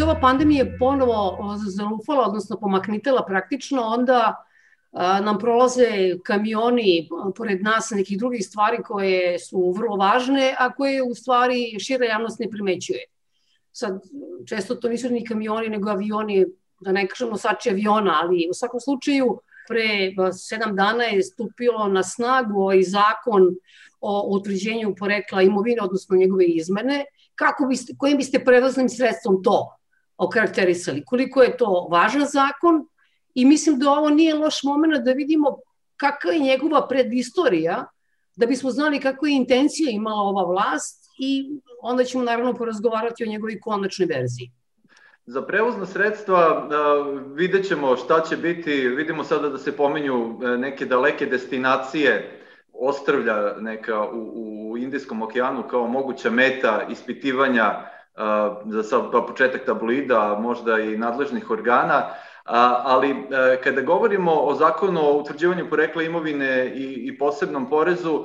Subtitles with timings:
[0.00, 1.38] se ova pandemija ponovo
[1.68, 4.44] zalufala, odnosno pomaknitela praktično, onda
[5.22, 5.88] nam prolaze
[6.24, 12.06] kamioni pored nas nekih drugih stvari koje su vrlo važne, a koje u stvari šira
[12.06, 13.04] javnost ne primećuje.
[13.72, 14.00] Sad,
[14.48, 16.46] često to nisu ni kamioni, nego avioni,
[16.80, 19.38] da ne kažemo sači aviona, ali u svakom slučaju
[19.68, 23.50] pre sedam dana je stupilo na snagu ovaj zakon
[24.00, 29.76] o utvrđenju porekla imovine, odnosno njegove izmene, kako biste, kojim biste prevoznim sredstvom to
[30.20, 31.04] okarakterisali?
[31.04, 32.86] Koliko je to važan zakon
[33.34, 35.56] i mislim da ovo nije loš moment da vidimo
[35.96, 37.86] kakva je njegova predistorija,
[38.36, 43.26] da bismo znali kakva je intencija imala ova vlast i onda ćemo naravno porazgovarati o
[43.26, 44.50] njegovoj konačnoj verziji.
[45.26, 46.68] Za prevozna sredstva
[47.34, 52.40] vidjet ćemo šta će biti, vidimo sada da se pomenju e, neke daleke destinacije
[52.72, 57.84] ostrvlja neka u, u Indijskom okeanu kao moguća meta ispitivanja
[58.64, 62.14] za sad pa početak tabloida, možda i nadležnih organa,
[62.84, 68.24] ali e, kada govorimo o zakonu o utvrđivanju porekla imovine i, i posebnom porezu,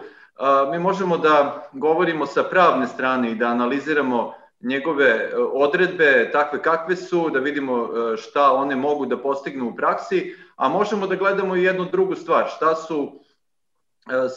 [0.71, 6.95] mi možemo da govorimo sa pravne strane i da analiziramo njegove e, odredbe takve kakve
[6.95, 11.55] su, da vidimo e, šta one mogu da postignu u praksi, a možemo da gledamo
[11.55, 13.21] i jednu drugu stvar, šta su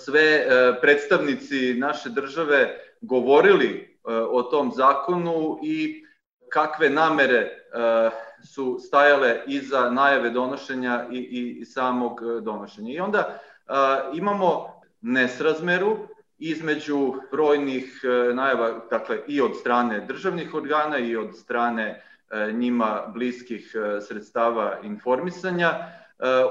[0.05, 0.47] sve
[0.81, 3.98] predstavnici naše države govorili
[4.31, 6.05] o tom zakonu i
[6.53, 7.51] kakve namere
[8.55, 11.19] su stajale iza najave donošenja i,
[11.61, 12.93] i samog donošenja.
[12.93, 13.39] I onda
[14.15, 15.97] imamo nesrazmeru
[16.39, 18.01] između brojnih
[18.35, 22.03] najava, dakle i od strane državnih organa i od strane
[22.53, 23.75] njima bliskih
[24.09, 25.71] sredstava informisanja,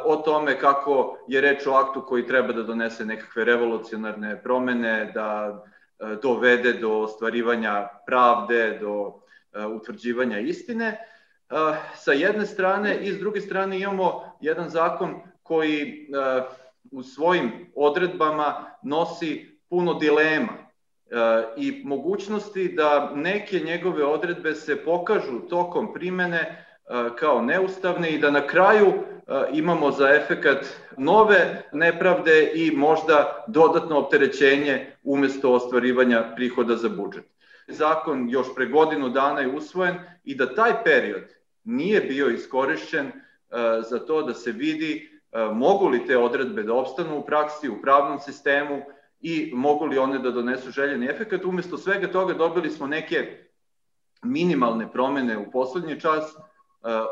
[0.06, 5.60] o tome kako je reč o aktu koji treba da donese nekakve revolucionarne promene, da
[6.22, 9.14] dovede do ostvarivanja pravde, do
[9.76, 10.98] utvrđivanja istine.
[11.96, 16.10] Sa jedne strane i s druge strane imamo jedan zakon koji
[16.92, 20.54] u svojim odredbama nosi puno dilema
[21.58, 26.66] i mogućnosti da neke njegove odredbe se pokažu tokom primene
[27.20, 28.94] kao neustavne i da na kraju
[29.54, 30.66] imamo za efekat
[30.98, 37.26] nove nepravde i možda dodatno opterećenje umesto ostvarivanja prihoda za budžet.
[37.68, 41.24] Zakon još pre godinu dana je usvojen i da taj period
[41.64, 43.12] nije bio iskorišćen
[43.90, 45.10] za to da se vidi
[45.54, 48.82] mogu li te odredbe da opstanu u praksi, u pravnom sistemu
[49.22, 51.46] i mogu li one da donesu željeni efekat.
[51.46, 53.48] Umesto svega toga dobili smo neke
[54.24, 56.47] minimalne promene u poslednji čas, E,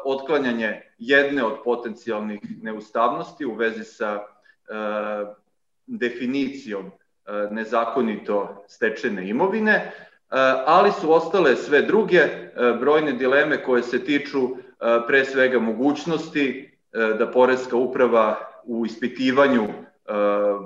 [0.05, 4.21] otklanjanje jedne od potencijalnih neustavnosti u vezi sa e,
[5.85, 6.91] definicijom e,
[7.51, 9.91] nezakonito stečene imovine,
[10.65, 12.21] ali su ostale sve druge
[12.79, 14.49] brojne dileme koje se tiču
[15.07, 16.77] pre svega mogućnosti
[17.19, 19.67] da Poreska uprava u ispitivanju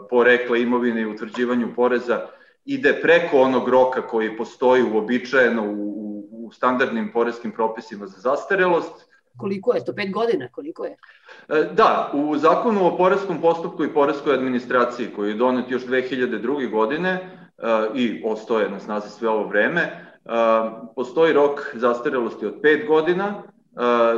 [0.09, 2.27] porekla imovine i utvrđivanju poreza
[2.65, 6.08] ide preko onog roka koji postoji uobičajeno u,
[6.49, 9.09] u standardnim poreskim propisima za zastarelost.
[9.37, 9.93] Koliko je to?
[9.93, 10.47] Pet godina?
[10.51, 10.97] Koliko je?
[11.49, 16.71] E, da, u zakonu o poreskom postupku i poreskoj administraciji koji je donet još 2002.
[16.71, 17.21] godine e,
[17.95, 19.91] i ostoje na snazi sve ovo vreme, e,
[20.95, 23.43] postoji rok zastarelosti od 5 godina,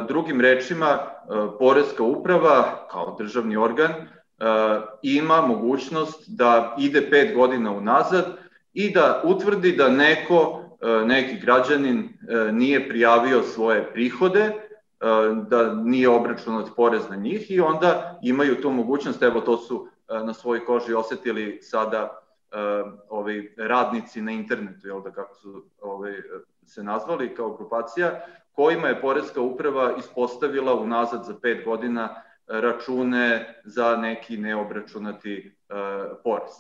[0.08, 1.00] drugim rečima,
[1.60, 3.94] Poreska uprava kao državni organ
[5.02, 8.26] ima mogućnost da ide 5 godina unazad
[8.74, 10.61] i da utvrdi da neko
[11.06, 14.56] neki građanin e, nije prijavio svoje prihode, e,
[15.50, 19.88] da nije obračunat porez na njih i onda imaju tu mogućnost, evo to su
[20.24, 22.18] na svojoj koži osetili sada
[23.10, 26.14] ovi radnici na internetu, jel da kako su ovaj,
[26.66, 28.20] se nazvali kao grupacija,
[28.52, 35.56] kojima je Poreska uprava ispostavila unazad za pet godina račune za neki neobračunati
[36.24, 36.52] porez.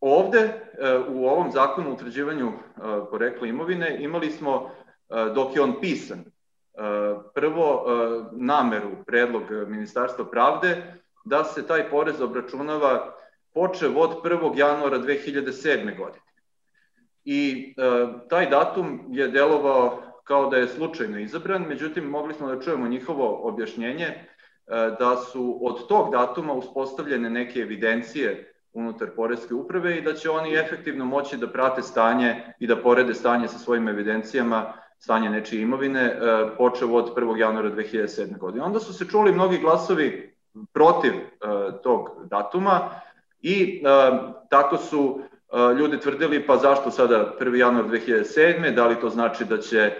[0.00, 2.52] Ovde, e, u ovom zakonu o utvrđivanju e,
[3.10, 4.70] porekla imovine, imali smo,
[5.10, 6.24] e, dok je on pisan,
[7.34, 7.84] prvo
[8.32, 10.82] nameru, predlog Ministarstva pravde,
[11.24, 13.14] da se taj porez obračunava
[13.54, 14.58] počev od 1.
[14.58, 15.96] januara 2007.
[15.98, 16.24] godine.
[17.24, 17.74] I
[18.28, 23.40] taj datum je delovao kao da je slučajno izabran, međutim mogli smo da čujemo njihovo
[23.42, 24.24] objašnjenje
[24.98, 30.54] da su od tog datuma uspostavljene neke evidencije unutar Poreske uprave i da će oni
[30.54, 36.00] efektivno moći da prate stanje i da porede stanje sa svojim evidencijama stanje nečije imovine,
[36.00, 36.16] e,
[36.56, 37.36] počeo od 1.
[37.36, 38.38] januara 2007.
[38.38, 38.64] godine.
[38.64, 40.34] Onda su se čuli mnogi glasovi
[40.72, 41.18] protiv e,
[41.82, 42.90] tog datuma
[43.40, 43.88] i e,
[44.50, 45.20] tako su
[45.78, 47.54] ljudi tvrdili pa zašto sada 1.
[47.54, 48.74] januar 2007.
[48.74, 49.92] Da li to znači da će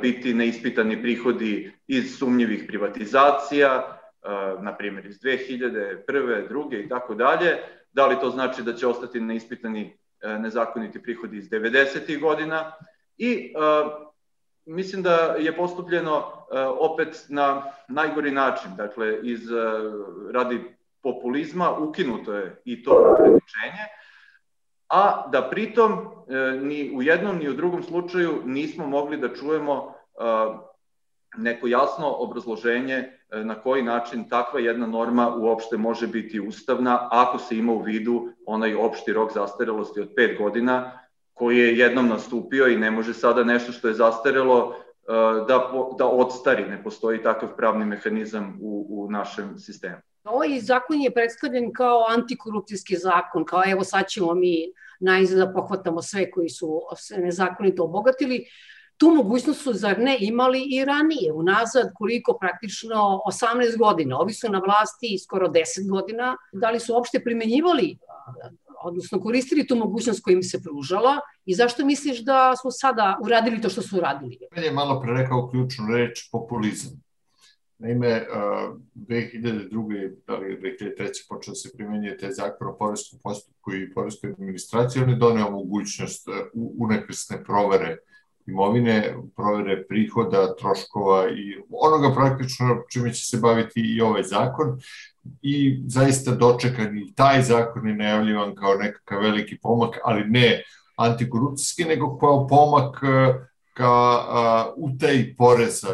[0.00, 3.98] biti neispitani prihodi iz sumnjivih privatizacija,
[4.60, 6.48] na primjer iz 2001.
[6.48, 7.58] druge i tako dalje.
[7.92, 12.20] Da li to znači da će ostati neispitani nezakoniti prihodi iz 90.
[12.20, 12.72] godina
[13.16, 13.54] i
[14.66, 16.46] mislim da je postupljeno
[16.78, 19.40] opet na najgori način, dakle iz
[20.32, 23.84] radi populizma ukinuto je i to ograničenje,
[24.88, 25.92] a da pritom
[26.60, 29.94] ni u jednom ni u drugom slučaju nismo mogli da čujemo
[31.36, 37.56] neko jasno obrazloženje na koji način takva jedna norma uopšte može biti ustavna ako se
[37.56, 40.98] ima u vidu onaj opšti rok zastarelosti od 5 godina
[41.34, 44.76] koji je jednom nastupio i ne može sada nešto što je zastarelo
[45.48, 49.96] da, da odstari, ne postoji takav pravni mehanizam u, u našem sistemu.
[50.24, 56.02] Ovaj zakon je predstavljen kao antikorupcijski zakon, kao evo sad ćemo mi najzad da pohvatamo
[56.02, 58.44] sve koji su se nezakonito obogatili.
[59.02, 64.18] Tu mogućnost su, zar ne, imali i ranije, unazad koliko praktično 18 godina.
[64.18, 66.36] Ovi su na vlasti skoro 10 godina.
[66.52, 67.98] Da li su uopšte primenjivali
[68.84, 73.60] odnosno koristili tu mogućnost koja im se pružala i zašto misliš da su sada uradili
[73.60, 74.38] to što su uradili?
[74.54, 77.02] Meni je malo pre rekao ključnu reč populizam.
[77.78, 78.26] Naime,
[78.94, 80.14] 2002.
[80.26, 81.08] da li 2003.
[81.28, 86.28] počeo se primenjuje taj zakon o porezkom postupku i porezkoj administraciji, on je doneo mogućnost
[86.78, 87.96] unekrsne provere
[88.46, 94.80] imovine, provere prihoda, troškova i onoga praktično čime će se baviti i ovaj zakon
[95.42, 100.62] i zaista dočekan i taj zakon je najavljivan kao nekakav veliki pomak, ali ne
[100.96, 103.00] antikorupcijski, nego kao pomak
[103.74, 104.18] ka
[104.76, 105.88] utaj poreza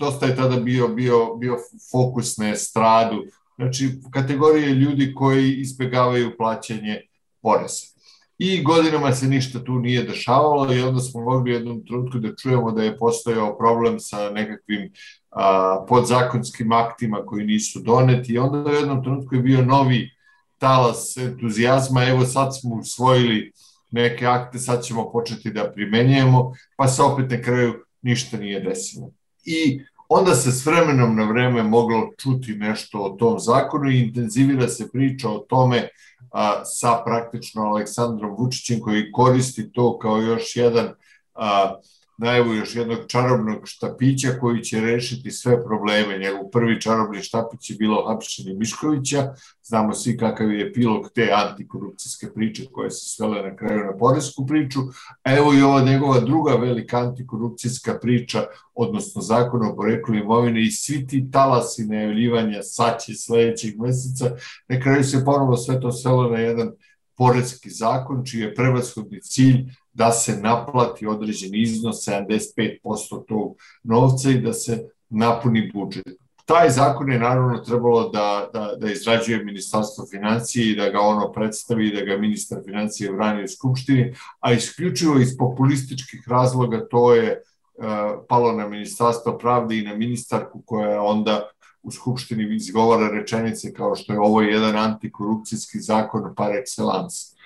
[0.00, 1.56] dosta je tada bio, bio, bio
[1.92, 3.24] fokus na estradu,
[3.56, 7.00] znači kategorije ljudi koji izbegavaju plaćanje
[7.42, 7.99] poreza.
[8.42, 12.36] I godinama se ništa tu nije dešavalo i onda smo mogli u jednom trenutku da
[12.42, 14.92] čujemo da je postojao problem sa nekakvim
[15.30, 20.10] a, podzakonskim aktima koji nisu doneti i onda u jednom trenutku je bio novi
[20.58, 23.52] talas entuzijazma, evo sad smo usvojili
[23.90, 29.10] neke akte, sad ćemo početi da primenjujemo, pa se opet na kraju ništa nije desilo.
[29.44, 34.68] I onda se s vremenom na vreme moglo čuti nešto o tom zakonu i intenzivira
[34.68, 35.88] se priča o tome
[36.30, 40.88] a, sa praktično Aleksandrom Vučićem koji koristi to kao još jedan
[41.34, 41.74] a,
[42.20, 46.18] najavu još jednog čarobnog štapića koji će rešiti sve probleme.
[46.18, 49.34] Njegov prvi čarobni štapić je bilo hapšenje Miškovića.
[49.62, 54.46] Znamo svi kakav je epilog te antikorupcijske priče koje se svele na kraju na poresku
[54.46, 54.80] priču.
[55.22, 58.44] A evo i ova njegova druga velika antikorupcijska priča,
[58.74, 64.36] odnosno zakon o poreklu imovine i svi ti talasi najavljivanja saće sledećeg meseca.
[64.68, 66.70] Na kraju se ponovo sve to svelo na jedan
[67.16, 74.40] poredski zakon, čiji je prevashodni cilj da se naplati određen iznos, 75% tog novca i
[74.40, 76.20] da se napuni budžet.
[76.44, 81.32] Taj zakon je naravno trebalo da, da, da izrađuje Ministarstvo financije i da ga ono
[81.32, 87.42] predstavi da ga ministar financije vrani u Skupštini, a isključivo iz populističkih razloga to je
[87.74, 87.84] uh,
[88.28, 91.50] palo na Ministarstvo pravde i na ministarku koja onda
[91.82, 97.39] u Skupštini izgovara rečenice kao što je ovo jedan antikorupcijski zakon par excellence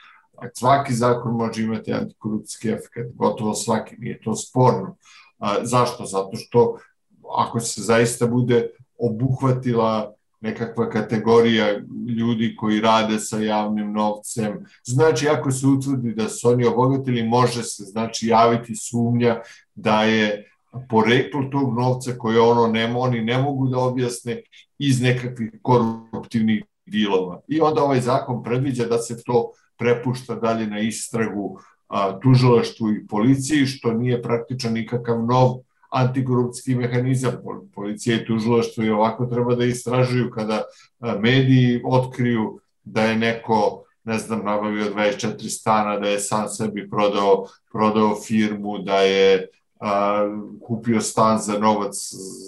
[0.54, 4.96] svaki zakon može imati antikorupcijski efekt, gotovo svaki, nije to sporno.
[5.38, 6.04] A, zašto?
[6.04, 6.78] Zato što
[7.38, 11.80] ako se zaista bude obuhvatila nekakva kategorija
[12.18, 14.66] ljudi koji rade sa javnim novcem.
[14.84, 19.40] Znači, ako se utvrdi da su oni obogatili, može se znači javiti sumnja
[19.74, 20.50] da je
[20.88, 24.42] poreklo tog novca koje ono ne, oni ne mogu da objasne
[24.78, 27.40] iz nekakvih koruptivnih dilova.
[27.48, 29.52] I onda ovaj zakon predviđa da se to
[29.84, 31.58] prepušta dalje na istragu
[32.22, 35.50] tužilaštvu i policiji, što nije praktičan nikakav nov
[35.90, 37.32] antikorupcijski mehanizam.
[37.74, 40.62] Policija i tužilaštvo i ovako treba da istražuju kada
[41.20, 47.46] mediji otkriju da je neko ne znam, nabavio 24 stana, da je sam sebi prodao,
[47.72, 49.48] prodao firmu, da je
[49.80, 50.28] a,
[50.66, 51.94] kupio stan za novac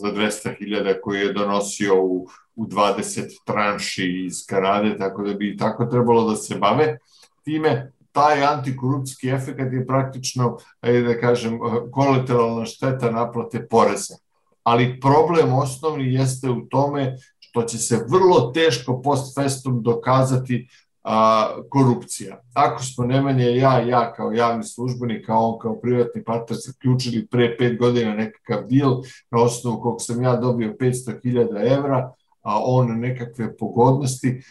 [0.01, 5.87] za 200.000 koji je donosio u, u 20 tranši iz Kanade, tako da bi tako
[5.87, 6.99] trebalo da se bave
[7.47, 11.59] time taj antikorupcijski efekt je praktično, da kažem,
[11.93, 14.15] kolateralna šteta naplate poreza.
[14.63, 20.69] Ali problem osnovni jeste u tome što će se vrlo teško post festum dokazati
[21.05, 22.41] a, korupcija.
[22.55, 27.57] Ako smo Nemanja ja, ja kao javni službenik, kao on kao privatni partner zaključili pre
[27.59, 32.13] pet godina nekakav deal na osnovu kog sam ja dobio 500.000 evra,
[32.43, 34.43] a on nekakve pogodnosti,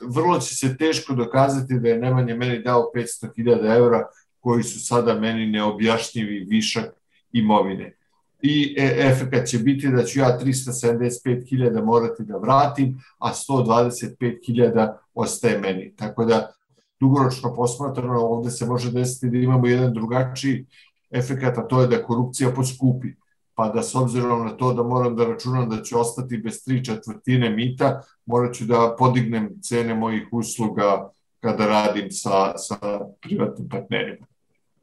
[0.00, 4.06] vrlo će se teško dokazati da je Nemanja meni dao 500.000 evra
[4.40, 6.94] koji su sada meni neobjašnjivi višak
[7.32, 7.96] imovine.
[8.42, 15.58] I e, efekat će biti da ću ja 375.000 morati da vratim, a 125.000 ostaje
[15.58, 15.92] meni.
[15.96, 16.52] Tako da,
[17.00, 20.66] dugoročno posmatrano, ovde se može desiti da imamo jedan drugačiji
[21.10, 23.08] efekat, a to je da korupcija poskupi
[23.56, 26.84] pa da s obzirom na to da moram da računam da ću ostati bez tri
[26.84, 31.10] četvrtine mita, morat ću da podignem cene mojih usluga
[31.40, 34.26] kada radim sa, sa privatnim partnerima.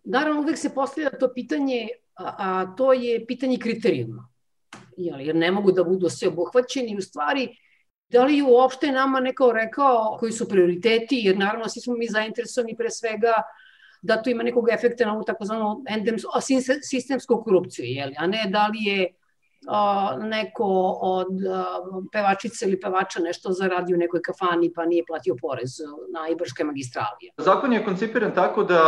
[0.04, 4.30] Naravno, uvek se postavlja to pitanje, a, a to je pitanje kriterijuma.
[4.98, 6.98] Jel, jer ne mogu da budu sve obuhvaćeni.
[6.98, 7.48] U stvari,
[8.10, 12.76] da li uopšte nama neko rekao koji su prioriteti, jer naravno svi smo mi zainteresovani
[12.78, 13.34] pre svega
[14.04, 15.84] da to ima nekog efekta na ovu takozvanu
[16.82, 18.16] sistemsku korupciju, jeli?
[18.18, 19.14] a ne da li je
[19.68, 21.66] a, neko od a,
[22.12, 25.72] pevačice ili pevača nešto zaradio u nekoj kafani pa nije platio porez
[26.14, 27.32] na Ibarske magistralije.
[27.38, 28.82] Zakon je koncipiran tako da,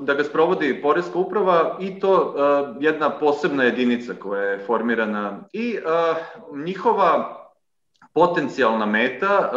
[0.00, 2.34] da ga sprovodi Poreska uprava i to
[2.80, 5.78] jedna posebna jedinica koja je formirana i
[6.64, 7.42] njihova
[8.12, 9.52] potencijalna meta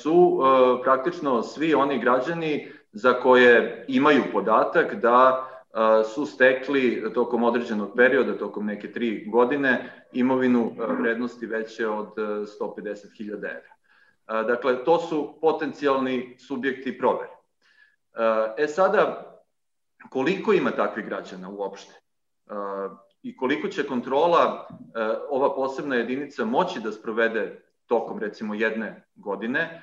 [0.00, 0.40] su
[0.82, 5.48] praktično svi oni građani za koje imaju podatak da
[6.14, 13.74] su stekli tokom određenog perioda, tokom neke tri godine, imovinu vrednosti veće od 150.000 evra.
[14.42, 17.32] Dakle, to su potencijalni subjekti provere.
[18.58, 19.30] E sada,
[20.10, 21.94] koliko ima takvih građana uopšte?
[23.22, 24.68] I koliko će kontrola
[25.30, 29.82] ova posebna jedinica moći da sprovede tokom recimo jedne godine,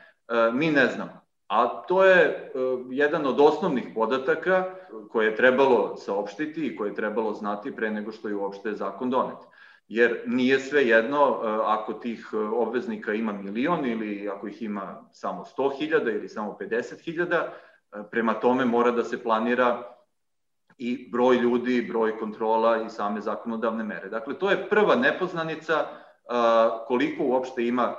[0.54, 1.21] mi ne znamo.
[1.52, 4.66] A to je uh, jedan od osnovnih podataka
[5.10, 9.10] koje je trebalo saopštiti i koje je trebalo znati pre nego što je uopšte zakon
[9.10, 9.38] donet.
[9.88, 15.04] Jer nije sve jedno uh, ako tih e, obveznika ima milion ili ako ih ima
[15.12, 19.84] samo 100.000 ili samo 50.000, uh, prema tome mora da se planira
[20.78, 24.10] i broj ljudi, broj kontrola i same zakonodavne mere.
[24.10, 25.86] Dakle, to je prva nepoznanica
[26.88, 27.96] koliko uopšte ima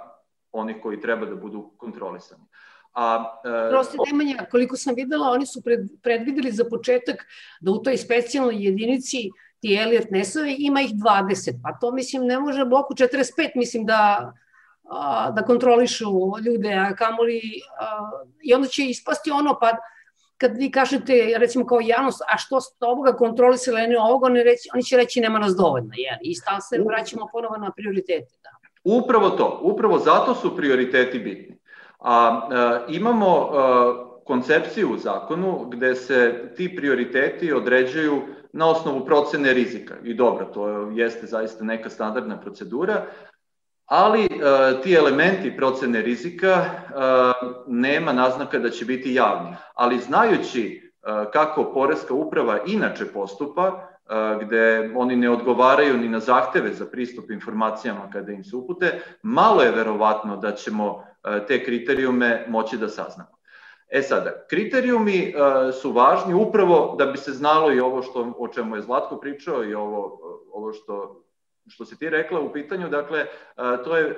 [0.53, 2.45] onih koji treba da budu kontrolisani.
[2.93, 7.17] A, e, Prosti Nemanja, koliko sam videla, oni su pred, predvideli za početak
[7.61, 9.31] da u toj specijalnoj jedinici
[9.61, 14.33] ti Elliot Nesovi ima ih 20, pa to mislim ne može bloku 45 mislim da
[14.85, 16.07] a, da kontrolišu
[16.45, 17.41] ljude, a kamoli
[17.81, 18.11] a,
[18.43, 19.77] i onda će ispasti ono pa
[20.43, 24.69] kad vi kažete, recimo kao javnost, a što ste ovoga kontrolisali, ne ovoga, oni, reći,
[24.75, 28.35] oni će reći nema nas dovoljno, jer i stal se vraćamo ponovo na prioritete.
[28.43, 28.51] Da.
[28.85, 31.62] Upravo to, upravo zato su prioriteti bitni.
[32.05, 32.49] A
[32.89, 39.95] e, imamo e, koncepciju u zakonu gde se ti prioriteti određuju na osnovu procene rizika.
[40.05, 43.07] I dobro, to jeste zaista neka standardna procedura,
[43.87, 44.29] ali e,
[44.83, 46.65] ti elementi procene rizika e,
[47.67, 49.57] nema naznaka da će biti javni.
[49.75, 53.89] Ali znajući e, kako Poreska uprava inače postupa,
[54.41, 59.63] gde oni ne odgovaraju ni na zahteve za pristup informacijama kada im se upute, malo
[59.63, 61.05] je verovatno da ćemo
[61.49, 63.43] te kriterijume moći da saznamo.
[63.93, 68.49] E sada, kriterijumi uh, su važni upravo da bi se znalo i ovo što, o
[68.49, 70.19] čemu je Zlatko pričao i ovo,
[70.53, 71.25] ovo što,
[71.69, 74.15] što se ti rekla u pitanju, dakle, uh, to je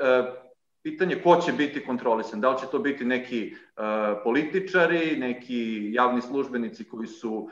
[0.83, 2.41] pitanje ko će biti kontrolisan.
[2.41, 3.55] Da li će to biti neki
[4.25, 7.49] političari, neki javni službenici koji su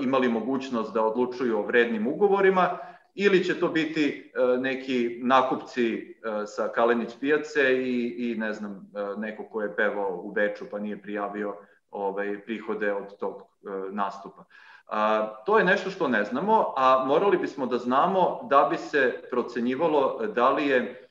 [0.00, 2.78] imali mogućnost da odlučuju o vrednim ugovorima
[3.14, 8.90] ili će to biti e, neki nakupci e, sa Kalenić pijace i, i ne znam,
[8.96, 11.56] e, neko ko je pevao u Beču pa nije prijavio
[11.90, 13.42] ovaj, prihode od tog
[13.90, 14.44] nastupa.
[14.86, 19.22] A, to je nešto što ne znamo, a morali bismo da znamo da bi se
[19.30, 21.08] procenjivalo da li je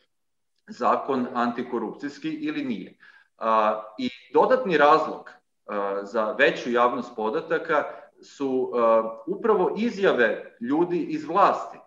[0.68, 2.98] zakon antikorupcijski ili nije.
[3.38, 5.32] A, I dodatni razlog
[5.66, 7.84] a, za veću javnost podataka
[8.22, 11.83] su a, upravo izjave ljudi iz vlasti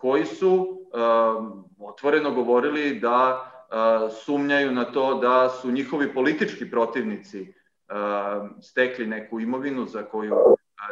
[0.00, 0.80] koji su
[1.78, 3.46] otvoreno govorili da
[4.24, 7.54] sumnjaju na to da su njihovi politički protivnici
[8.62, 10.34] stekli neku imovinu za koju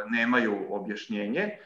[0.09, 1.57] nemaju objašnjenje.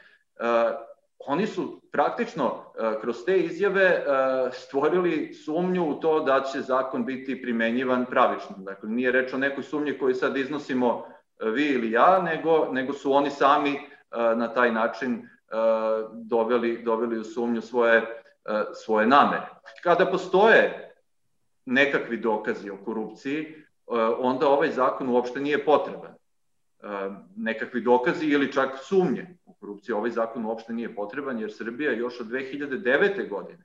[1.26, 2.64] Oni su praktično
[3.00, 4.04] kroz te izjave
[4.52, 8.56] stvorili sumnju u to da će zakon biti primenjivan pravično.
[8.56, 11.06] Dakle, nije reč o nekoj sumnji koju sad iznosimo
[11.54, 13.80] vi ili ja, nego, nego su oni sami
[14.36, 15.28] na taj način
[16.12, 18.22] doveli, doveli u sumnju svoje,
[18.84, 19.46] svoje namere.
[19.82, 20.90] Kada postoje
[21.66, 23.54] nekakvi dokazi o korupciji,
[24.18, 26.14] onda ovaj zakon uopšte nije potreban.
[27.36, 32.20] Nekakvi dokazi ili čak sumnje u korupciji, ovaj zakon uopšte nije potreban, jer Srbija još
[32.20, 33.28] od 2009.
[33.28, 33.64] godine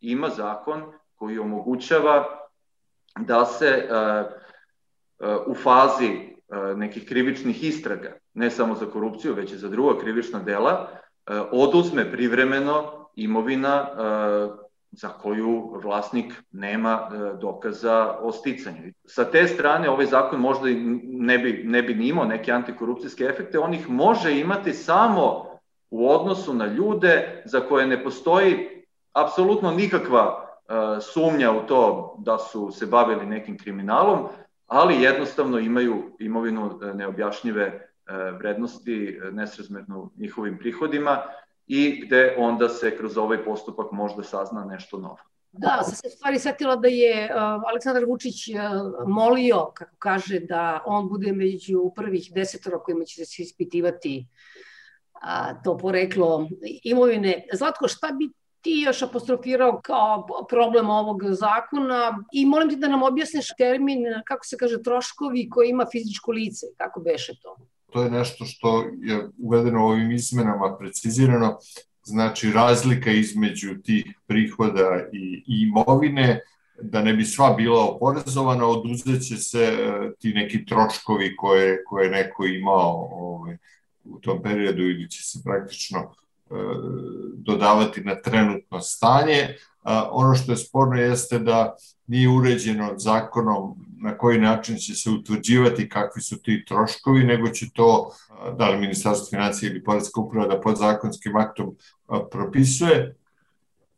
[0.00, 2.38] ima zakon koji omogućava
[3.18, 3.88] da se
[5.46, 6.32] u fazi
[6.76, 10.90] nekih krivičnih istraga, ne samo za korupciju, već i za druga krivična dela,
[11.50, 13.86] oduzme privremeno imovina
[14.90, 17.08] za koju vlasnik nema
[17.40, 18.92] dokaza o sticanju.
[19.04, 20.66] Sa te strane ovaj zakon možda
[21.04, 25.46] ne bi, ne bi ni imao neke antikorupcijske efekte, on ih može imati samo
[25.90, 28.68] u odnosu na ljude za koje ne postoji
[29.12, 30.52] apsolutno nikakva
[31.00, 34.28] sumnja u to da su se bavili nekim kriminalom,
[34.66, 37.91] ali jednostavno imaju imovinu e, neobjašnjive e,
[38.38, 41.22] vrednosti e, nesrazmerno njihovim prihodima
[41.66, 45.18] i gde onda se kroz ovaj postupak možda sazna nešto novo.
[45.52, 48.34] Da, sam se stvari setila da je uh, Aleksandar Vučić
[49.06, 54.26] molio, kako kaže, da on bude među prvih desetoro kojima će se ispitivati
[55.64, 56.48] to poreklo
[56.84, 57.46] imovine.
[57.52, 58.30] Zlatko, šta bi
[58.60, 64.46] ti još apostrofirao kao problem ovog zakona i molim ti da nam objasniš termin, kako
[64.46, 67.56] se kaže, troškovi koji ima fizičko lice, kako beše to?
[67.92, 71.58] To je nešto što je uvedeno ovim izmenama precizirano,
[72.04, 76.40] znači razlika između tih prihoda i imovine,
[76.82, 82.44] da ne bi sva bila oporezovana, oduzeće se e, ti neki troškovi koje, koje neko
[82.46, 83.56] imao ovaj,
[84.04, 86.14] u tom periodu ili će se praktično
[87.34, 89.56] dodavati na trenutno stanje.
[90.10, 95.88] Ono što je sporno jeste da nije uređeno zakonom na koji način će se utvrđivati
[95.88, 98.10] kakvi su ti troškovi, nego će to,
[98.58, 101.76] da li Ministarstvo financije ili Poredska uprava da pod zakonskim aktom
[102.30, 103.16] propisuje.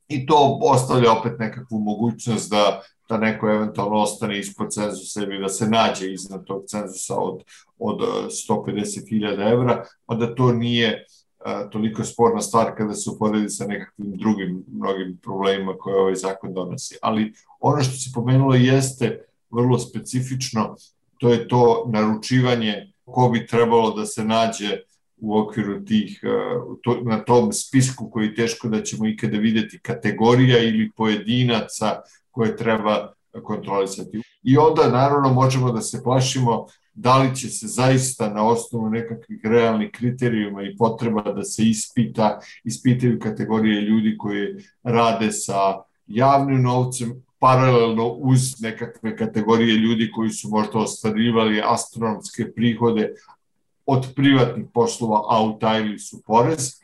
[0.08, 5.48] I to ostavlja opet nekakvu mogućnost da da neko eventualno ostane ispod cenzusa ili da
[5.48, 7.42] se nađe iznad tog cenzusa od,
[7.78, 8.00] od
[8.48, 11.04] 150.000 evra, pa da to nije
[11.72, 16.96] toliko sporna stvar kada se uporedi sa nekakvim drugim mnogim problemima koje ovaj zakon donosi.
[17.02, 20.76] Ali ono što se pomenulo jeste vrlo specifično,
[21.18, 24.78] to je to naručivanje ko bi trebalo da se nađe
[25.16, 26.20] u okviru tih,
[26.82, 33.12] to, na tom spisku koji teško da ćemo ikada videti kategorija ili pojedinaca koje treba
[33.42, 34.22] kontrolisati.
[34.42, 39.40] I onda naravno možemo da se plašimo da li će se zaista na osnovu nekakvih
[39.44, 47.24] realnih kriterijuma i potreba da se ispita, ispitaju kategorije ljudi koji rade sa javnim novcem,
[47.38, 53.14] paralelno uz nekakve kategorije ljudi koji su možda ostvarivali astronomske prihode
[53.86, 56.74] od privatnih poslova, a utajili su porez, e,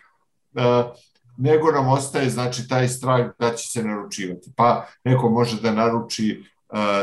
[1.37, 4.51] nego nam ostaje znači taj strah da će se naručivati.
[4.57, 6.45] Pa neko može da naruči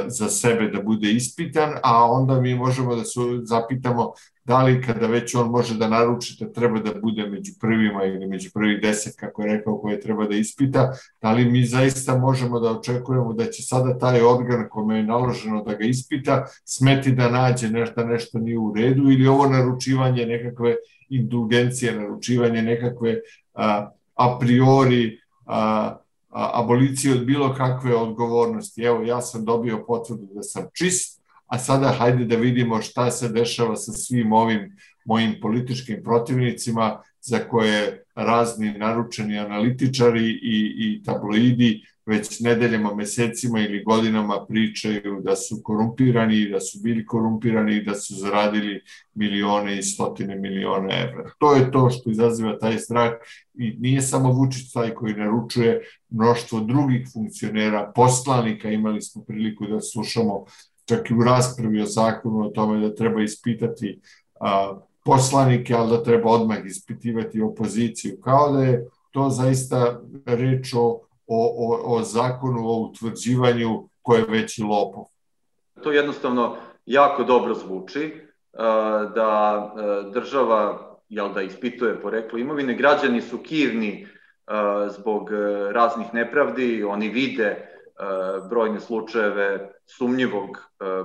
[0.07, 4.13] za sebe da bude ispitan, a onda mi možemo da se zapitamo
[4.47, 8.27] da li kada već on može da naruči da treba da bude među prvima ili
[8.27, 12.59] među prvih deset, kako je rekao, koje treba da ispita, da li mi zaista možemo
[12.59, 17.29] da očekujemo da će sada taj organ kome je naloženo da ga ispita smeti da
[17.29, 20.75] nađe nešto, nešto nije u redu ili ovo naručivanje nekakve
[21.09, 23.19] indulgencije, naručivanje nekakve
[23.53, 25.97] a, a priori a,
[26.53, 28.81] aboliciju od bilo kakve odgovornosti.
[28.81, 33.29] Evo, ja sam dobio potvrdu da sam čist, a sada hajde da vidimo šta se
[33.29, 41.83] dešava sa svim ovim mojim političkim protivnicima za koje razni naručeni analitičari i, i tabloidi
[42.05, 47.95] već nedeljama, mesecima ili godinama pričaju da su korumpirani, da su bili korumpirani i da
[47.95, 48.81] su zaradili
[49.13, 51.31] milione i stotine miliona evra.
[51.37, 53.11] To je to što izaziva taj strah
[53.53, 59.81] i nije samo Vučić taj koji naručuje mnoštvo drugih funkcionera, poslanika, imali smo priliku da
[59.81, 60.45] slušamo
[60.85, 63.99] čak i u raspravi o zakonu o tome da treba ispitati
[64.39, 71.07] a, poslanike, ali da treba odmah ispitivati opoziciju, kao da je to zaista reč o
[71.27, 75.03] o, o, zakonu o utvrđivanju ko je veći lopov.
[75.83, 78.13] To jednostavno jako dobro zvuči,
[79.15, 79.73] da
[80.13, 84.07] država jel da ispituje poreklo imovine, građani su kivni
[84.89, 85.29] zbog
[85.71, 87.76] raznih nepravdi, oni vide
[88.49, 90.57] brojne slučajeve sumnjivog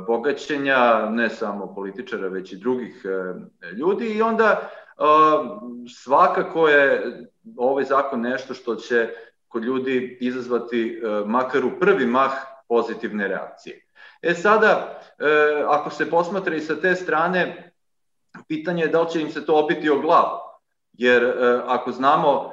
[0.07, 3.05] bogaćenja, ne samo političara, već i drugih
[3.76, 4.70] ljudi i onda
[6.02, 7.02] svakako je
[7.57, 9.09] ovaj zakon nešto što će
[9.52, 12.33] kod ljudi izazvati e, makar u prvi mah
[12.68, 13.87] pozitivne reakcije.
[14.22, 17.72] E sada, e, ako se posmatra i sa te strane,
[18.48, 20.38] pitanje je da li će im se to obiti o glavu.
[20.92, 22.52] Jer e, ako znamo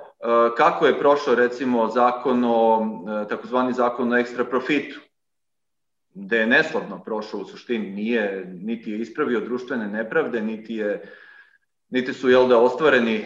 [0.58, 4.99] kako je prošao recimo zakon o, takozvani zakon o ekstra profitu,
[6.13, 11.15] gde je neslavno prošao u suštini, nije, niti je ispravio društvene nepravde, niti je
[11.89, 13.25] niti su jel da ostvareni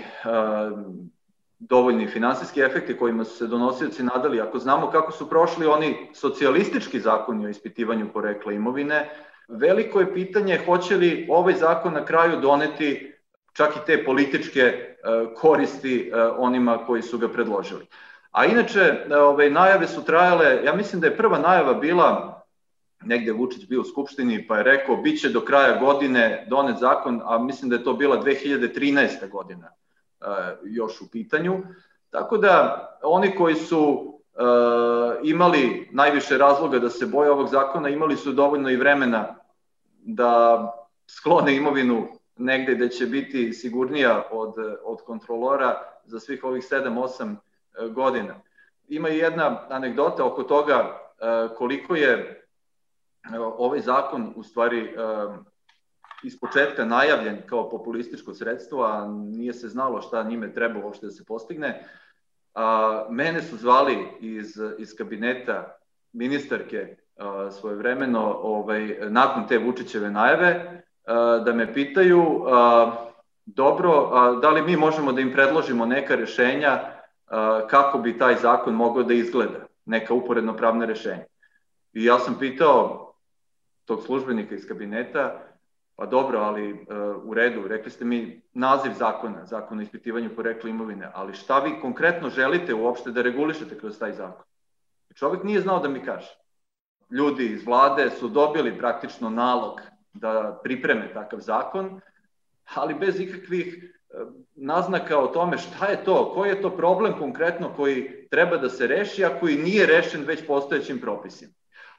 [1.60, 4.42] dovoljni finansijski efekti kojima su se donosioci nadali.
[4.42, 9.10] Ako znamo kako su prošli oni socijalistički zakoni o ispitivanju porekla imovine,
[9.48, 13.13] Veliko je pitanje hoće li ovaj zakon na kraju doneti
[13.54, 14.96] čak i te političke e,
[15.36, 17.86] koristi e, onima koji su ga predložili.
[18.32, 22.42] A inače, ove, najave su trajale, ja mislim da je prva najava bila
[23.06, 27.22] negde Vučić bio u Skupštini pa je rekao bit će do kraja godine donet zakon,
[27.24, 29.30] a mislim da je to bila 2013.
[29.30, 30.26] godina e,
[30.64, 31.64] još u pitanju.
[32.10, 34.40] Tako da oni koji su e,
[35.24, 39.36] imali najviše razloga da se boje ovog zakona, imali su dovoljno i vremena
[40.04, 40.74] da
[41.08, 42.08] sklone imovinu
[42.38, 48.36] negde gde će biti sigurnija od, od kontrolora za svih ovih 7-8 e, godina.
[48.88, 52.40] Ima i jedna anegdota oko toga e, koliko je
[53.58, 54.96] ovaj zakon u stvari
[56.24, 61.12] iz početka najavljen kao populističko sredstvo, a nije se znalo šta njime treba uopšte da
[61.12, 61.88] se postigne.
[62.54, 65.78] A, mene su zvali iz, iz kabineta
[66.14, 66.98] ministarke
[67.52, 70.84] svojevremeno ovaj, nakon te Vučićeve najave
[71.46, 72.92] da me pitaju a,
[73.46, 74.10] dobro,
[74.42, 76.80] da li mi možemo da im predložimo neka rešenja
[77.28, 81.26] a, kako bi taj zakon mogao da izgleda, neka uporedno pravna rešenja.
[81.94, 83.14] I ja sam pitao
[83.86, 85.40] tog službenika iz kabineta,
[85.96, 86.86] pa dobro, ali
[87.24, 91.80] u redu, rekli ste mi naziv zakona, zakon o ispitivanju porekla imovine, ali šta vi
[91.82, 94.46] konkretno želite uopšte da regulišete kroz taj zakon?
[95.16, 96.38] Čovek nije znao da mi kaže.
[97.10, 99.82] Ljudi iz vlade su dobili praktično nalog
[100.14, 102.02] da pripreme takav zakon,
[102.76, 104.18] ali bez ikakvih e,
[104.56, 108.88] naznaka o tome šta je to, koji je to problem konkretno koji treba da se
[108.88, 111.54] reši, a koji nije rešen već postojećim propisima.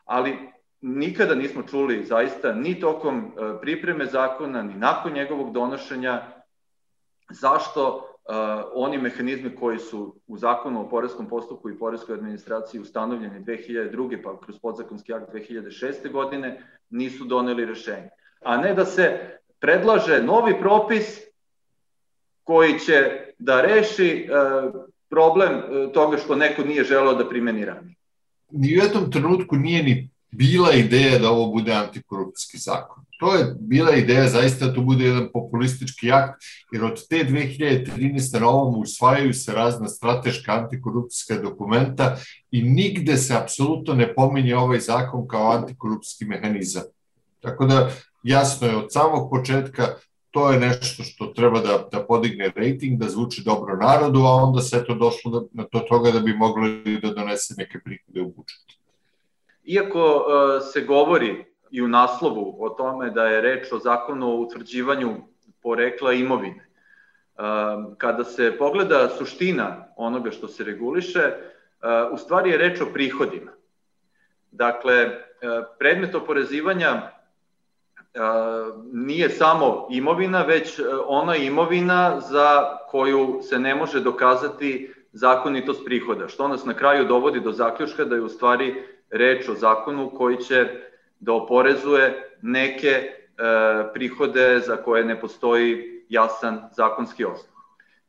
[0.05, 0.39] Ali
[0.81, 6.23] nikada nismo čuli zaista ni tokom e, pripreme zakona, ni nakon njegovog donošenja,
[7.31, 8.14] zašto
[8.75, 14.23] oni mehanizmi koji su u zakonu o porezkom postupku i poreskoj administraciji ustanovljeni 2002.
[14.23, 16.13] pa kroz podzakonski akt 2006.
[16.13, 18.09] godine nisu doneli rešenje.
[18.41, 21.21] A ne da se predlaže novi propis
[22.43, 24.75] koji će da reši uh,
[25.11, 27.95] problem uh, toga što neko nije želeo da primeni ranije.
[28.51, 33.05] Ni u jednom trenutku nije ni bila ideja da ovo bude antikorupcijski zakon.
[33.25, 38.41] To je bila ideja zaista da to bude jedan populistički akt, jer od te 2013.
[38.41, 42.17] na ovom usvajaju se razna strateška antikorupcijska dokumenta
[42.51, 46.83] i nigde se apsolutno ne pominje ovaj zakon kao antikorupcijski mehanizam.
[47.41, 47.91] Tako da
[48.23, 49.89] jasno je od samog početka
[50.31, 54.61] to je nešto što treba da, da podigne rating, da zvuči dobro narodu, a onda
[54.61, 58.33] se to došlo da, na to toga da bi mogli da donese neke prihode u
[58.37, 58.79] budžet.
[59.65, 64.37] Iako uh, se govori i u naslovu o tome da je reč o zakonu o
[64.37, 65.15] utvrđivanju
[65.63, 66.69] porekla imovine,
[67.99, 73.51] kada se pogleda suština onoga što se reguliše, uh, u stvari je reč o prihodima.
[74.51, 75.11] Dakle,
[75.79, 77.11] predmet oporezivanja
[78.93, 86.49] nije samo imovina, već ona imovina za koju se ne može dokazati zakonitost prihoda, što
[86.49, 88.75] nas na kraju dovodi do zaključka da je u stvari
[89.11, 90.69] reč o zakonu koji će
[91.25, 93.13] da oporezuje neke e,
[93.95, 97.55] prihode za koje ne postoji jasan zakonski osnov.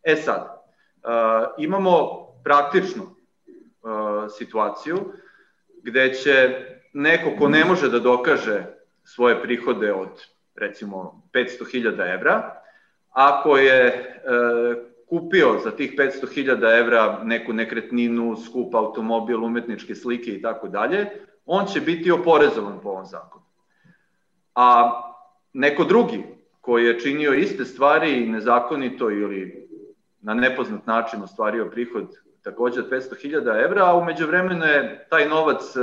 [0.03, 1.07] E sad, e,
[1.57, 3.07] imamo praktičnu e,
[4.37, 4.97] situaciju
[5.83, 8.63] gde će neko ko ne može da dokaže
[9.03, 10.09] svoje prihode od
[10.55, 12.61] recimo 500.000 evra,
[13.09, 14.13] ako je e,
[15.09, 21.07] kupio za tih 500.000 evra neku nekretninu, skup automobil, umetničke slike i tako dalje,
[21.45, 23.45] on će biti oporezovan po ovom zakonu.
[24.55, 24.91] A
[25.53, 26.23] neko drugi
[26.61, 29.67] koji je činio iste stvari nezakonito ili
[30.21, 35.75] na nepoznat način ostvario prihod takođe od 500.000 evra, a umeđu vremenu je taj novac
[35.75, 35.79] e,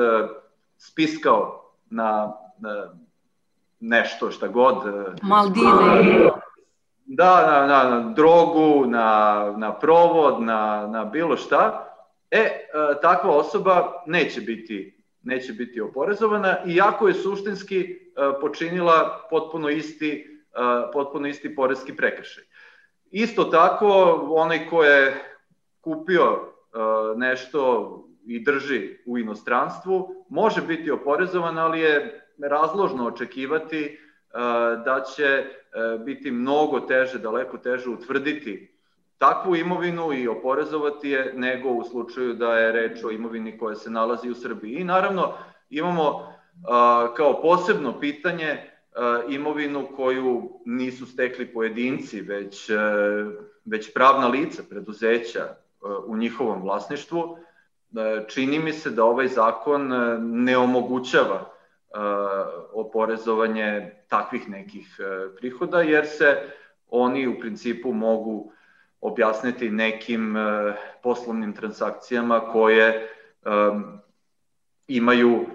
[0.76, 2.94] spiskao na, na
[3.80, 4.76] nešto šta god.
[4.86, 6.30] E, Maldive.
[7.04, 11.88] Da, na, na, na drogu, na, na provod, na, na bilo šta.
[12.30, 12.60] E, e,
[13.02, 17.96] takva osoba neće biti neće biti oporezovana, iako je suštinski e,
[18.40, 22.44] počinila potpuno isti, e, potpuno isti porezki prekršaj.
[23.10, 23.88] Isto tako,
[24.30, 25.14] onaj ko je
[25.80, 26.52] kupio
[27.16, 27.88] nešto
[28.26, 33.98] i drži u inostranstvu, može biti oporezovan, ali je razložno očekivati
[34.84, 35.44] da će
[36.04, 38.71] biti mnogo teže, daleko teže utvrditi
[39.22, 43.90] takvu imovinu i oporezovati je nego u slučaju da je reč o imovini koja se
[43.90, 44.72] nalazi u Srbiji.
[44.72, 45.32] I naravno
[45.70, 46.34] imamo
[47.16, 48.58] kao posebno pitanje
[49.28, 52.70] imovinu koju nisu stekli pojedinci, već,
[53.64, 55.54] već pravna lica, preduzeća
[56.06, 57.38] u njihovom vlasništvu.
[58.28, 61.50] Čini mi se da ovaj zakon ne omogućava
[62.72, 65.00] oporezovanje takvih nekih
[65.36, 66.42] prihoda, jer se
[66.88, 68.52] oni u principu mogu
[69.02, 70.36] objasniti nekim
[71.02, 73.08] poslovnim transakcijama koje
[74.88, 75.46] imaju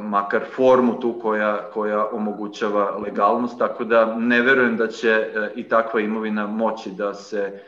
[0.00, 6.00] makar formu tu koja, koja omogućava legalnost, tako da ne verujem da će i takva
[6.00, 7.60] imovina moći da se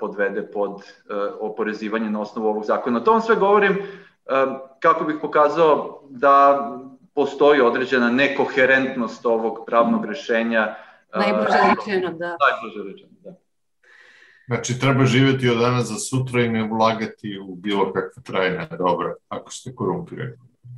[0.00, 0.82] podvede pod
[1.40, 3.04] oporezivanje na osnovu ovog zakona.
[3.04, 3.76] To vam sve govorim
[4.80, 6.66] kako bih pokazao da
[7.14, 10.74] postoji određena nekoherentnost ovog pravnog rešenja.
[11.14, 12.36] Najbliže rečeno, da.
[12.50, 13.49] Najbliže rečeno, da.
[14.50, 19.14] Znači, treba živeti od dana za sutra i ne ulagati u bilo kakve trajne dobro,
[19.28, 20.32] ako ste korumpirani.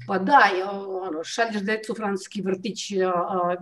[0.07, 0.41] Pa da,
[0.87, 2.91] ono, šalješ decu u francuski vrtić,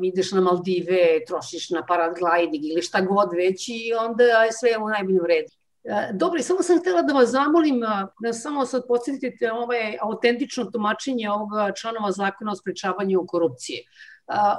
[0.03, 4.88] ideš na Maldive, trošiš na paragliding ili šta god već i onda je sve u
[4.88, 5.53] najboljem redu.
[5.85, 7.81] E, dobro, samo sam htela da vas zamolim,
[8.23, 13.85] da samo sad podsjetite ovaj autentično tumačenje ovoga članova zakona o sprečavanju korupcije.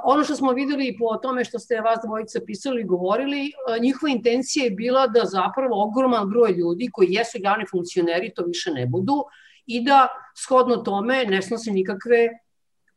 [0.04, 4.64] Ono što smo videli po tome što ste vas dvojica pisali i govorili, njihova intencija
[4.64, 9.24] je bila da zapravo ogroman broj ljudi koji jesu javni funkcioneri, to više ne budu,
[9.66, 12.28] i da shodno tome ne snose nikakve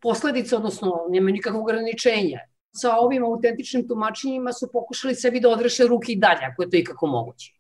[0.02, 2.40] posledice, odnosno nema nikakvog ograničenja.
[2.72, 6.78] Sa ovim autentičnim tumačenjima su pokušali sebi da odreše ruke i dalje, ako je to
[6.78, 7.52] ikako moguće.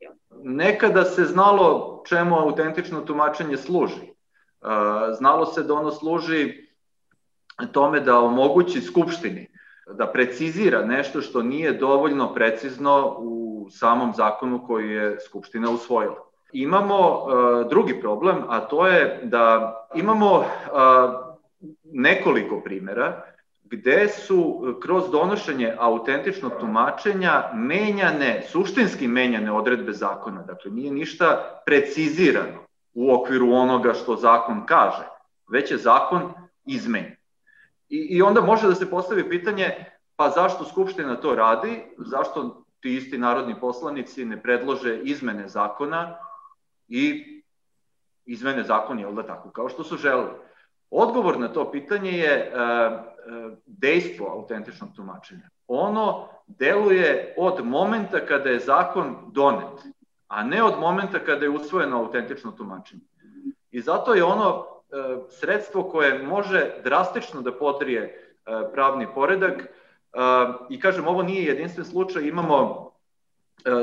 [0.44, 4.12] Nekada se znalo čemu autentično tumačenje služi.
[5.18, 6.65] Znalo se da ono služi
[7.72, 9.48] tome da omogući Skupštini
[9.94, 16.16] da precizira nešto što nije dovoljno precizno u samom zakonu koji je Skupština usvojila.
[16.54, 20.46] Imamo uh, drugi problem, a to je da imamo uh,
[21.84, 23.22] nekoliko primera
[23.64, 30.42] gde su kroz donošenje autentičnog tumačenja menjane, suštinski menjane odredbe zakona.
[30.42, 35.04] Dakle, nije ništa precizirano u okviru onoga što zakon kaže,
[35.52, 36.34] već je zakon
[36.66, 37.15] izmenjen.
[37.96, 39.70] I, I onda može da se postavi pitanje,
[40.16, 46.18] pa zašto Skupština to radi, zašto ti isti narodni poslanici ne predlože izmene zakona
[46.88, 47.26] i
[48.26, 50.32] izmene zakon, jel da tako, kao što su želeli.
[50.92, 55.50] Odgovor na to pitanje je uh, uh, dejstvo autentičnog tumačenja.
[55.68, 59.88] Ono deluje od momenta kada je zakon donet,
[60.28, 63.04] a ne od momenta kada je usvojeno autentično tumačenje.
[63.72, 64.75] I zato je ono E,
[65.30, 68.12] sredstvo koje može drastično da podrije e,
[68.74, 69.62] pravni poredak.
[69.62, 69.68] E,
[70.70, 72.86] i kažem ovo nije jedinstven slučaj, imamo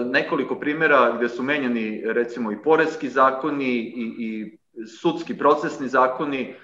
[0.06, 6.54] nekoliko primera gde su menjani recimo i poreski zakoni i, i sudski procesni zakoni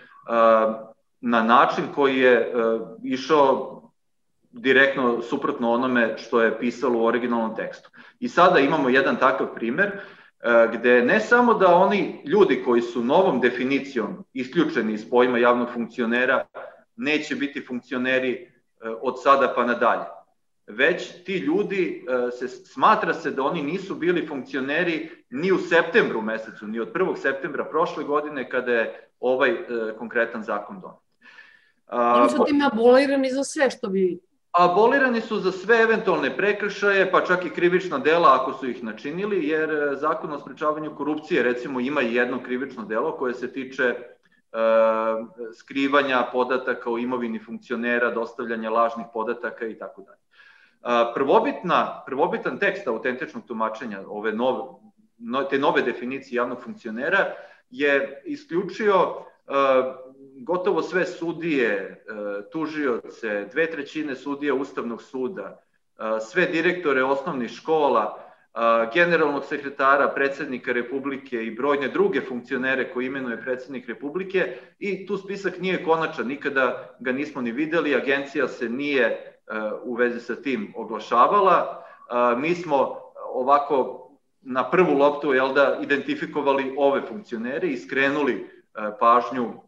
[1.21, 2.53] na način koji je
[3.05, 3.79] išao
[4.53, 7.91] direktno suprotno onome što je pisalo u originalnom tekstu.
[8.21, 9.87] I sada imamo jedan takav primer.
[9.87, 10.18] E,
[10.73, 16.47] gde ne samo da oni ljudi koji su novom definicijom isključeni iz pojma javnog funkcionera
[16.97, 18.47] neće biti funkcioneri e,
[19.01, 20.05] od sada pa nadalje,
[20.67, 26.23] već ti ljudi e, se smatra se da oni nisu bili funkcioneri ni u septembru
[26.23, 27.17] mesecu, ni od 1.
[27.17, 29.57] septembra prošle godine kada je ovaj
[29.99, 30.99] konkretan zakon donet.
[31.91, 34.21] Oni su tim abolirani za sve što bi
[34.53, 39.49] Abolirani su za sve eventualne prekršaje, pa čak i krivična dela ako su ih načinili,
[39.49, 43.97] jer e, zakon o sprečavanju korupcije recimo ima jedno krivično delo koje se tiče e,
[45.55, 50.19] skrivanja podataka o imovini funkcionera, dostavljanja lažnih podataka i tako dalje.
[51.15, 54.63] Prvobitna, prvobitan tekst autentičnog tumačenja ove nove,
[55.51, 57.33] te nove definicije javnog funkcionera
[57.71, 59.53] je isključio e,
[60.41, 65.63] gotovo sve sudije, e, tužioce, dve trećine sudija Ustavnog suda,
[65.99, 68.59] e, sve direktore osnovnih škola, e,
[68.95, 75.61] generalnog sekretara, predsednika Republike i brojne druge funkcionere koje imenuje predsednik Republike i tu spisak
[75.61, 79.25] nije konačan, nikada ga nismo ni videli, agencija se nije
[79.85, 81.85] u vezi sa tim oglašavala.
[82.37, 83.01] Mi smo
[83.33, 84.09] ovako
[84.41, 88.51] na prvu loptu jel da, identifikovali ove funkcionere i skrenuli
[89.01, 89.68] pažnju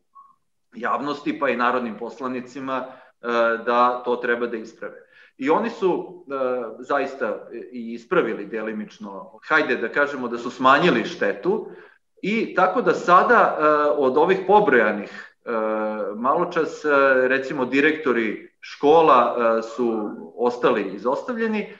[0.74, 3.26] javnosti pa i narodnim poslanicima e,
[3.66, 4.96] da to treba da isprave.
[5.38, 6.35] I oni su e,
[6.78, 11.70] zaista i ispravili delimično, hajde da kažemo da su smanjili štetu
[12.22, 13.64] i tako da sada e,
[13.96, 15.26] od ovih pobrojanih
[16.16, 16.83] malo čas
[17.28, 21.72] recimo direktori škola su ostali izostavljeni,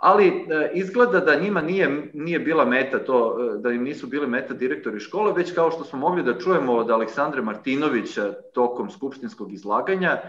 [0.00, 4.26] ali e, izgleda da njima nije, nije bila meta to, e, da im nisu bile
[4.26, 9.52] meta direktori škole, već kao što smo mogli da čujemo od Aleksandra Martinovića tokom skupštinskog
[9.52, 10.22] izlaganja, e,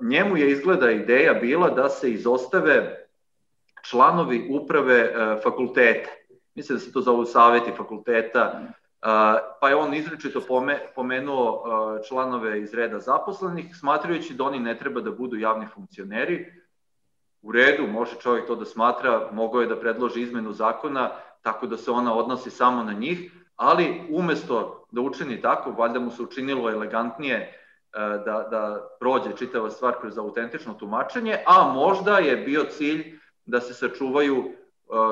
[0.00, 3.06] njemu je izgleda ideja bila da se izostave
[3.90, 6.10] članovi uprave fakulteta.
[6.54, 8.62] Mislim da se to zovu saveti fakulteta,
[9.60, 10.40] pa je on izrečito
[10.94, 11.64] pomenuo
[12.08, 16.46] članove iz reda zaposlenih, smatrajući da oni ne treba da budu javni funkcioneri.
[17.42, 21.10] U redu, može čovjek to da smatra, mogao je da predloži izmenu zakona
[21.42, 26.10] tako da se ona odnosi samo na njih, ali umesto da učini tako, valjda mu
[26.10, 27.52] se učinilo elegantnije
[27.92, 33.74] da, da prođe čitava stvar kroz autentično tumačenje, a možda je bio cilj da se
[33.74, 34.44] sačuvaju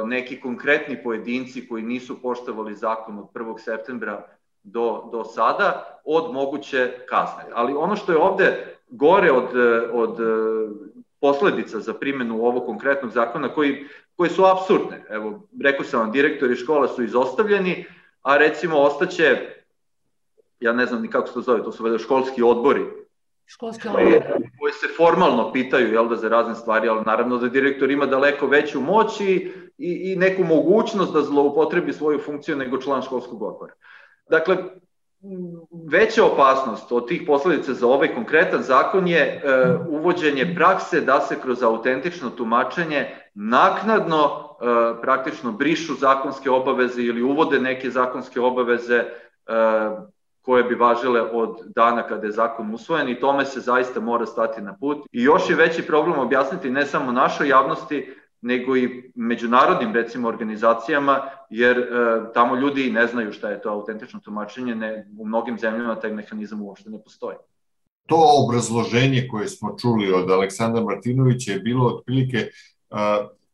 [0.05, 3.59] neki konkretni pojedinci koji nisu poštovali zakon od 1.
[3.59, 4.27] septembra
[4.63, 7.45] do, do sada od moguće kazne.
[7.55, 9.49] Ali ono što je ovde gore od,
[9.93, 10.19] od
[11.21, 13.85] posledica za primjenu ovog konkretnog zakona koji,
[14.17, 15.05] koji su absurdne.
[15.11, 17.85] Evo, rekao sam vam, direktori škola su izostavljeni,
[18.23, 19.39] a recimo ostaće,
[20.61, 22.85] ja ne znam ni kako se to zove, to su vede školski odbori,
[23.49, 27.91] Školske koje, koje se formalno pitaju jel da, za razne stvari, ali naravno da direktor
[27.91, 33.03] ima daleko veću moć i, i, i neku mogućnost da zloupotrebi svoju funkciju nego član
[33.03, 33.73] školskog odbora.
[34.31, 34.57] Dakle,
[35.91, 39.41] veća opasnost od tih posledica za ovaj konkretan zakon je e,
[39.89, 47.61] uvođenje prakse da se kroz autentično tumačenje naknadno e, praktično brišu zakonske obaveze ili uvode
[47.61, 49.07] neke zakonske obaveze e,
[50.43, 54.61] koje bi važile od dana kada je zakon usvojen i tome se zaista mora stati
[54.63, 54.99] na put.
[55.13, 61.21] I još je veći problem objasniti ne samo našoj javnosti, nego i međunarodnim recimo organizacijama,
[61.51, 61.85] jer e,
[62.35, 66.63] tamo ljudi ne znaju šta je to autentično tumačenje, ne, u mnogim zemljama taj mehanizam
[66.63, 67.37] uopšte ne postoji.
[68.07, 72.51] To obrazloženje koje smo čuli od Aleksandra Martinovića je bilo otprilike e,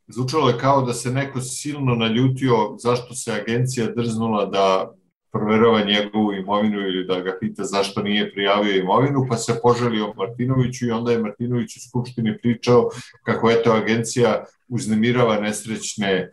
[0.07, 4.92] zvučalo je kao da se neko silno naljutio zašto se agencija drznula da
[5.33, 10.87] proverava njegovu imovinu ili da ga pita zašto nije prijavio imovinu, pa se poželio Martinoviću
[10.87, 12.88] i onda je Martinović u Skupštini pričao
[13.23, 16.31] kako eto agencija uznemirava nesrećne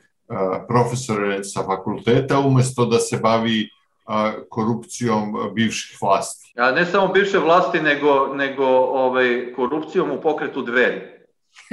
[0.67, 3.69] profesore sa fakulteta umesto da se bavi
[4.49, 6.53] korupcijom bivših vlasti.
[6.57, 11.01] A ne samo bivše vlasti, nego, nego ovaj, korupcijom u pokretu dveri.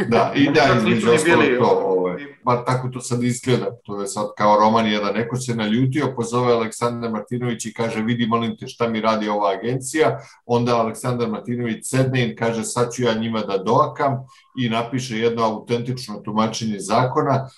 [0.09, 2.06] Da, i da, između ostalo to, ovaj,
[2.45, 6.53] bar tako to sad izgleda, to je sad kao roman jedan, neko se naljutio, pozove
[6.53, 11.87] Aleksandar Martinović i kaže vidi molim te šta mi radi ova agencija, onda Aleksandar Martinović
[11.87, 14.19] sedne i kaže sad ću ja njima da doakam.
[14.59, 17.49] I napiše jedno autentično tumačenje zakona,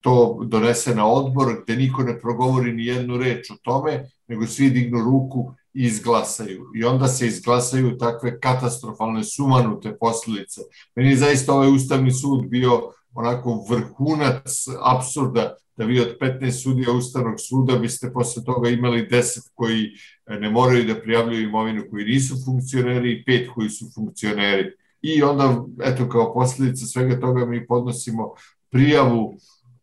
[0.00, 4.70] to donese na odbor gde niko ne progovori ni jednu reč o tome, nego svi
[4.70, 6.66] dignu ruku izglasaju.
[6.74, 10.60] I onda se izglasaju takve katastrofalne sumanute posljedice.
[10.96, 16.92] Meni je zaista ovaj Ustavni sud bio onako vrhunac absurda da vi od 15 sudija
[16.92, 19.92] Ustavnog suda biste posle toga imali 10 koji
[20.26, 24.70] e, ne moraju da prijavljuju imovinu koji nisu funkcioneri i pet koji su funkcioneri.
[25.02, 28.34] I onda, eto, kao posljedica svega toga mi podnosimo
[28.70, 29.34] prijavu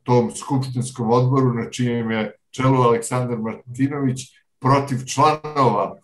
[0.04, 4.20] tom skupštinskom odboru na čijem je čelu Aleksandar Martinović
[4.60, 5.96] protiv članova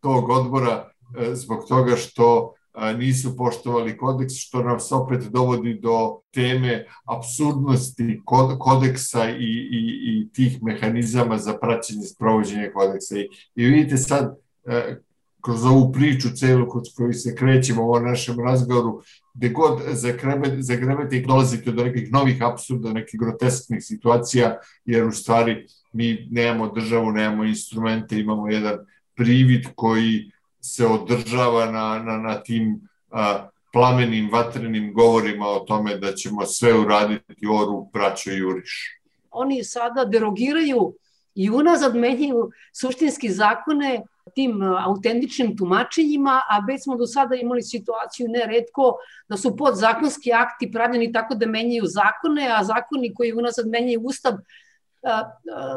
[0.00, 2.54] tog odbora e, zbog toga što
[2.98, 8.20] nisu poštovali kodeks, što nas opet dovodi do teme absurdnosti
[8.58, 13.18] kodeksa i, i, i tih mehanizama za praćenje sprovođenja kodeksa.
[13.18, 14.96] I, i vidite sad, e,
[15.40, 19.02] kroz ovu priču celu kod koju se krećemo u ovom našem razgovoru,
[19.34, 25.12] gde god zagrebete, zagrebete i dolazite do nekih novih absurda, nekih grotesknih situacija, jer u
[25.12, 28.76] stvari mi nemamo državu, nemamo instrumente, imamo jedan
[29.14, 36.14] privid koji se održava na, na, na tim a, plamenim, vatrenim govorima o tome da
[36.14, 39.00] ćemo sve uraditi oru, braćo Juriš.
[39.30, 40.94] Oni sada derogiraju
[41.34, 44.02] i unazad menjaju suštinski zakone
[44.34, 48.96] tim autentičnim tumačenjima, a već smo do sada imali situaciju neredko
[49.28, 54.32] da su podzakonski akti pravljeni tako da menjaju zakone, a zakoni koji unazad menjaju ustav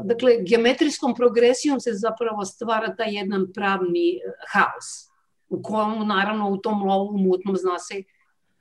[0.03, 4.19] dakle, geometrijskom progresijom se zapravo stvara taj jedan pravni e,
[4.53, 5.11] haos,
[5.49, 8.03] u kom, naravno, u tom lovu mutnom zna se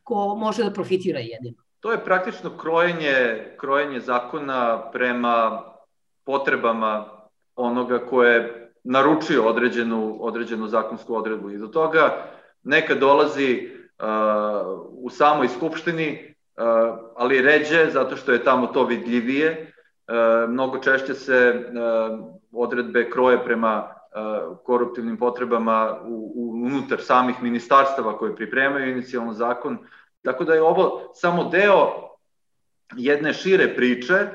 [0.02, 1.56] ko može da profitira jedino.
[1.80, 5.62] To je praktično krojenje, krojenje zakona prema
[6.24, 7.06] potrebama
[7.56, 11.50] onoga ko je naručio određenu, određenu zakonsku odredbu.
[11.50, 12.26] I do toga
[12.62, 13.68] neka dolazi
[13.98, 14.06] uh,
[14.92, 19.69] u samoj skupštini, uh, ali ređe zato što je tamo to vidljivije,
[20.48, 21.62] mnogo češće se e,
[22.52, 24.16] odredbe kroje prema e,
[24.64, 29.78] koruptivnim potrebama u, u, unutar samih ministarstava koje pripremaju inicijalno zakon.
[30.22, 31.88] Tako da je ovo samo deo
[32.96, 34.26] jedne šire priče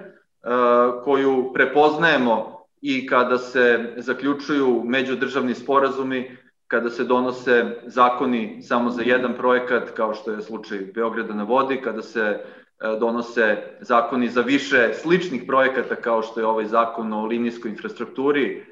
[1.03, 9.33] koju prepoznajemo i kada se zaključuju međudržavni sporazumi, kada se donose zakoni samo za jedan
[9.33, 12.64] projekat, kao što je slučaj Beograda na vodi, kada se E,
[12.99, 18.65] donose zakoni za više sličnih projekata kao što je ovaj zakon o linijskoj infrastrukturi, e,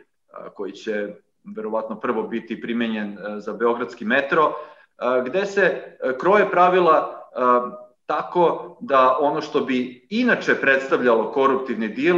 [0.56, 1.16] koji će
[1.56, 4.54] verovatno prvo biti primenjen za Beogradski metro,
[5.26, 7.20] gde se kroje pravila
[8.06, 12.16] tako da ono što bi inače predstavljalo koruptivni dil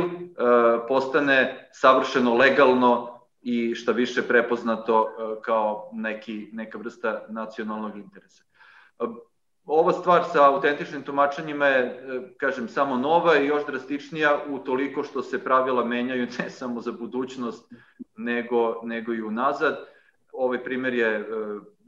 [0.87, 5.09] postane savršeno legalno i šta više prepoznato
[5.41, 8.43] kao neki, neka vrsta nacionalnog interesa
[9.65, 15.03] ova stvar sa autentičnim tumačenjima je, e, kažem, samo nova i još drastičnija u toliko
[15.03, 17.73] što se pravila menjaju ne samo za budućnost,
[18.17, 19.77] nego, nego i unazad.
[20.33, 21.25] Ovaj primer je e,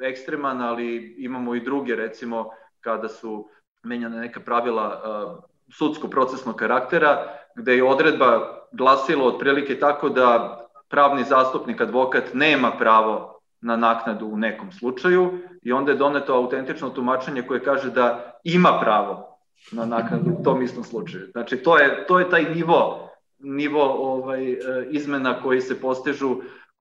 [0.10, 2.50] ekstreman, ali imamo i druge, recimo,
[2.82, 3.50] kada su
[3.84, 11.82] menjane neka pravila e, sudsko-procesnog karaktera, gde je odredba glasila otprilike tako da pravni zastupnik,
[11.82, 17.64] advokat nema pravo na naknadu u nekom slučaju i onda je doneto autentično tumačenje koje
[17.64, 19.38] kaže da ima pravo
[19.72, 21.28] na naknadu u tom istom slučaju.
[21.32, 23.84] Znači, to je, to je taj nivo, nivo
[24.14, 24.58] ovaj, e,
[24.90, 26.36] izmena koji se postežu.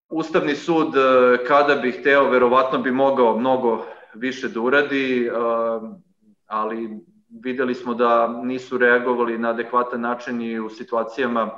[0.09, 5.31] Ustavni sud, e, kada bi hteo, verovatno bi mogao mnogo više da uradi, e,
[6.47, 11.51] ali videli smo da nisu reagovali na adekvatan način i u situacijama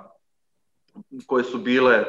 [1.26, 2.04] koje su bile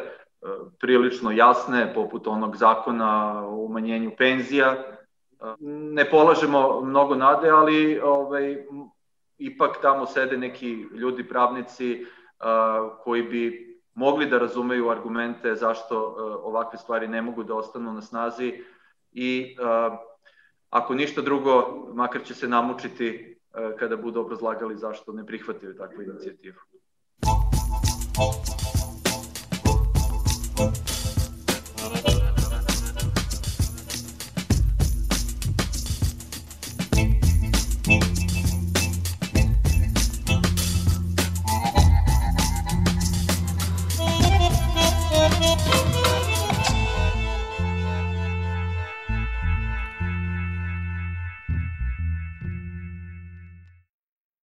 [0.80, 4.84] prilično jasne, poput onog zakona o umanjenju penzija.
[5.60, 8.66] Ne polažemo mnogo nade, ali ovaj,
[9.38, 12.06] ipak tamo sede neki ljudi, pravnici,
[13.04, 18.64] koji bi mogli da razumeju argumente zašto ovakve stvari ne mogu da ostanu na snazi
[19.12, 19.56] i
[20.70, 23.38] ako ništa drugo, makar će se namučiti
[23.80, 26.60] kada budu obrazlagali zašto ne prihvataju takvu inicijativu.